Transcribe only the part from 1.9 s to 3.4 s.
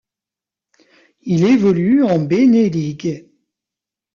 en BeNe League.